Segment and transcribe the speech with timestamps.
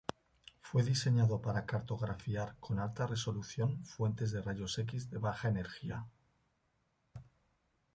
[0.61, 6.07] Fue diseñado para cartografiar con alta resolución fuentes de rayos X de baja energía.